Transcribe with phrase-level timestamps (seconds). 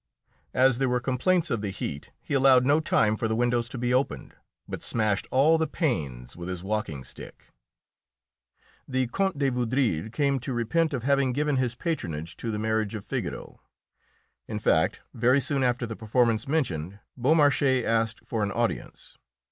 [0.55, 3.77] As there were complaints of the heat, he allowed no time for the windows to
[3.77, 4.33] be opened,
[4.67, 7.51] but smashed all the panes with his walking stick.
[8.87, 12.95] The Count de Vaudreuil came to repent of having given his patronage to the "Marriage
[12.95, 13.61] of Figaro."
[14.47, 19.19] In fact, very soon after the performance mentioned Beaumarchais asked for an audience.